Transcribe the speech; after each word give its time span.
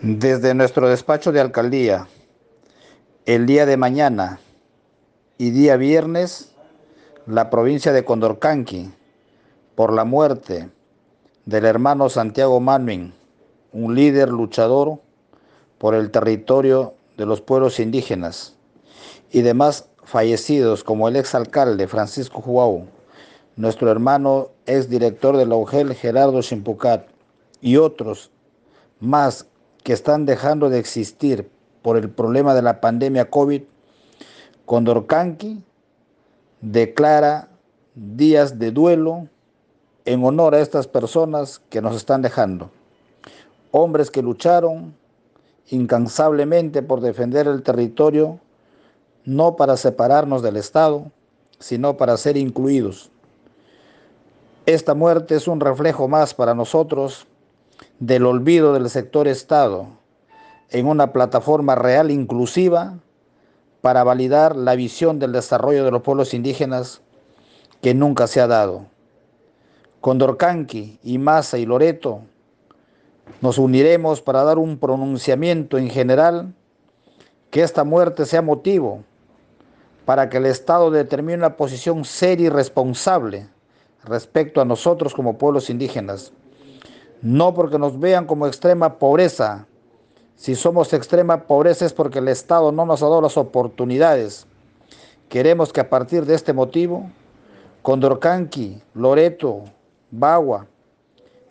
Desde 0.00 0.54
nuestro 0.54 0.88
despacho 0.88 1.32
de 1.32 1.40
alcaldía, 1.40 2.06
el 3.26 3.46
día 3.46 3.66
de 3.66 3.76
mañana 3.76 4.38
y 5.38 5.50
día 5.50 5.76
viernes, 5.76 6.52
la 7.26 7.50
provincia 7.50 7.92
de 7.92 8.04
Condorcanqui, 8.04 8.92
por 9.74 9.92
la 9.92 10.04
muerte 10.04 10.70
del 11.46 11.64
hermano 11.64 12.08
Santiago 12.10 12.60
Manuin, 12.60 13.12
un 13.72 13.96
líder 13.96 14.28
luchador 14.28 15.00
por 15.78 15.96
el 15.96 16.12
territorio 16.12 16.94
de 17.16 17.26
los 17.26 17.40
pueblos 17.40 17.80
indígenas, 17.80 18.54
y 19.32 19.42
demás 19.42 19.88
fallecidos 20.04 20.84
como 20.84 21.08
el 21.08 21.16
exalcalde 21.16 21.88
Francisco 21.88 22.40
Juau, 22.40 22.86
nuestro 23.56 23.90
hermano 23.90 24.50
exdirector 24.64 25.36
de 25.36 25.46
la 25.46 25.56
UGEL 25.56 25.92
Gerardo 25.94 26.40
Chimpucat 26.40 27.08
y 27.60 27.78
otros 27.78 28.30
más 29.00 29.48
que 29.88 29.94
están 29.94 30.26
dejando 30.26 30.68
de 30.68 30.78
existir 30.78 31.48
por 31.80 31.96
el 31.96 32.10
problema 32.10 32.54
de 32.54 32.60
la 32.60 32.78
pandemia 32.78 33.30
COVID, 33.30 33.62
Condorcanqui 34.66 35.62
declara 36.60 37.48
días 37.94 38.58
de 38.58 38.70
duelo 38.70 39.28
en 40.04 40.22
honor 40.22 40.54
a 40.54 40.60
estas 40.60 40.86
personas 40.86 41.62
que 41.70 41.80
nos 41.80 41.96
están 41.96 42.20
dejando. 42.20 42.70
Hombres 43.70 44.10
que 44.10 44.20
lucharon 44.20 44.94
incansablemente 45.70 46.82
por 46.82 47.00
defender 47.00 47.46
el 47.46 47.62
territorio, 47.62 48.40
no 49.24 49.56
para 49.56 49.78
separarnos 49.78 50.42
del 50.42 50.58
Estado, 50.58 51.10
sino 51.60 51.96
para 51.96 52.18
ser 52.18 52.36
incluidos. 52.36 53.10
Esta 54.66 54.92
muerte 54.92 55.34
es 55.34 55.48
un 55.48 55.60
reflejo 55.60 56.08
más 56.08 56.34
para 56.34 56.54
nosotros 56.54 57.26
del 58.00 58.26
olvido 58.26 58.72
del 58.72 58.88
sector 58.90 59.26
Estado 59.26 59.88
en 60.70 60.86
una 60.86 61.12
plataforma 61.12 61.74
real 61.74 62.10
inclusiva 62.10 62.98
para 63.80 64.04
validar 64.04 64.54
la 64.54 64.76
visión 64.76 65.18
del 65.18 65.32
desarrollo 65.32 65.84
de 65.84 65.90
los 65.90 66.02
pueblos 66.02 66.32
indígenas 66.32 67.00
que 67.80 67.94
nunca 67.94 68.26
se 68.26 68.40
ha 68.40 68.46
dado. 68.46 68.86
Condorcanqui 70.00 71.00
y 71.02 71.18
Massa 71.18 71.58
y 71.58 71.66
Loreto 71.66 72.22
nos 73.40 73.58
uniremos 73.58 74.22
para 74.22 74.44
dar 74.44 74.58
un 74.58 74.78
pronunciamiento 74.78 75.76
en 75.76 75.90
general 75.90 76.54
que 77.50 77.62
esta 77.62 77.82
muerte 77.82 78.26
sea 78.26 78.42
motivo 78.42 79.02
para 80.04 80.28
que 80.28 80.36
el 80.36 80.46
Estado 80.46 80.90
determine 80.90 81.38
una 81.38 81.56
posición 81.56 82.04
seria 82.04 82.46
y 82.46 82.50
responsable 82.50 83.48
respecto 84.04 84.60
a 84.60 84.64
nosotros 84.64 85.14
como 85.14 85.36
pueblos 85.36 85.68
indígenas 85.68 86.32
no 87.22 87.54
porque 87.54 87.78
nos 87.78 87.98
vean 87.98 88.26
como 88.26 88.46
extrema 88.46 88.98
pobreza. 88.98 89.66
Si 90.36 90.54
somos 90.54 90.92
extrema 90.92 91.44
pobreza 91.44 91.84
es 91.84 91.92
porque 91.92 92.20
el 92.20 92.28
Estado 92.28 92.70
no 92.70 92.86
nos 92.86 93.02
ha 93.02 93.06
dado 93.06 93.22
las 93.22 93.36
oportunidades. 93.36 94.46
Queremos 95.28 95.72
que 95.72 95.80
a 95.80 95.90
partir 95.90 96.24
de 96.24 96.34
este 96.34 96.52
motivo, 96.52 97.10
Condorcanqui, 97.82 98.80
Loreto, 98.94 99.64
Bagua, 100.10 100.66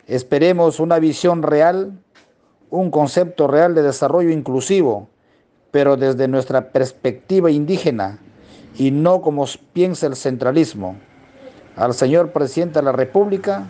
esperemos 0.06 0.80
una 0.80 0.98
visión 0.98 1.42
real, 1.42 1.92
un 2.70 2.90
concepto 2.90 3.46
real 3.46 3.74
de 3.74 3.82
desarrollo 3.82 4.30
inclusivo, 4.30 5.08
pero 5.70 5.96
desde 5.96 6.28
nuestra 6.28 6.70
perspectiva 6.70 7.50
indígena 7.50 8.18
y 8.76 8.90
no 8.90 9.20
como 9.20 9.44
piensa 9.72 10.06
el 10.06 10.16
centralismo. 10.16 10.96
Al 11.76 11.94
señor 11.94 12.32
presidente 12.32 12.78
de 12.78 12.84
la 12.84 12.92
República, 12.92 13.66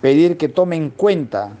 pedir 0.00 0.36
que 0.36 0.48
tome 0.48 0.76
en 0.76 0.90
cuenta, 0.90 1.52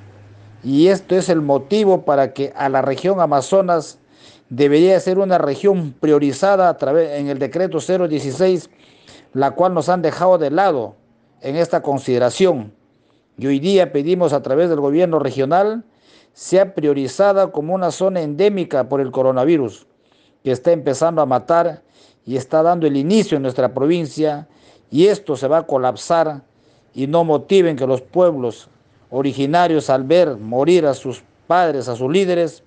y 0.62 0.88
esto 0.88 1.16
es 1.16 1.28
el 1.28 1.40
motivo 1.40 2.02
para 2.02 2.32
que 2.32 2.52
a 2.54 2.68
la 2.68 2.82
región 2.82 3.20
Amazonas 3.20 3.98
debería 4.48 4.98
ser 5.00 5.18
una 5.18 5.38
región 5.38 5.94
priorizada 5.98 6.68
a 6.68 6.76
través 6.76 7.18
en 7.18 7.28
el 7.28 7.38
decreto 7.38 7.78
016, 7.78 8.70
la 9.32 9.52
cual 9.52 9.74
nos 9.74 9.88
han 9.88 10.02
dejado 10.02 10.38
de 10.38 10.50
lado 10.50 10.96
en 11.40 11.56
esta 11.56 11.82
consideración. 11.82 12.72
Y 13.38 13.46
hoy 13.46 13.58
día 13.58 13.92
pedimos 13.92 14.32
a 14.32 14.42
través 14.42 14.68
del 14.68 14.80
gobierno 14.80 15.18
regional 15.18 15.84
sea 16.32 16.74
priorizada 16.74 17.50
como 17.50 17.74
una 17.74 17.90
zona 17.90 18.20
endémica 18.20 18.88
por 18.88 19.00
el 19.00 19.10
coronavirus, 19.10 19.86
que 20.44 20.52
está 20.52 20.72
empezando 20.72 21.20
a 21.22 21.26
matar 21.26 21.82
y 22.24 22.36
está 22.36 22.62
dando 22.62 22.86
el 22.86 22.96
inicio 22.96 23.36
en 23.36 23.42
nuestra 23.42 23.74
provincia, 23.74 24.48
y 24.90 25.06
esto 25.06 25.36
se 25.36 25.48
va 25.48 25.58
a 25.58 25.66
colapsar 25.66 26.42
y 26.94 27.06
no 27.06 27.24
motiven 27.24 27.76
que 27.76 27.86
los 27.86 28.00
pueblos 28.00 28.68
originarios 29.10 29.90
al 29.90 30.04
ver 30.04 30.36
morir 30.36 30.86
a 30.86 30.94
sus 30.94 31.22
padres, 31.46 31.88
a 31.88 31.96
sus 31.96 32.10
líderes, 32.10 32.62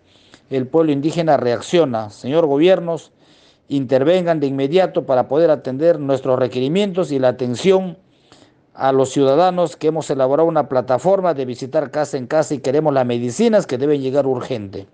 el 0.50 0.68
pueblo 0.68 0.92
indígena 0.92 1.38
reacciona. 1.38 2.10
Señor 2.10 2.46
gobiernos, 2.46 3.12
intervengan 3.70 4.40
de 4.40 4.48
inmediato 4.48 5.06
para 5.06 5.28
poder 5.28 5.50
atender 5.50 6.00
nuestros 6.00 6.38
requerimientos 6.38 7.12
y 7.12 7.20
la 7.20 7.30
atención 7.30 7.98
a 8.74 8.92
los 8.92 9.10
ciudadanos 9.10 9.76
que 9.76 9.88
hemos 9.88 10.10
elaborado 10.10 10.48
una 10.48 10.68
plataforma 10.68 11.34
de 11.34 11.46
visitar 11.46 11.92
casa 11.92 12.18
en 12.18 12.28
casa 12.28 12.56
y 12.56 12.60
queremos 12.60 12.94
las 12.94 13.06
medicinas 13.06 13.68
que 13.68 13.78
deben 13.78 14.02
llegar 14.02 14.26
urgente. 14.26 14.88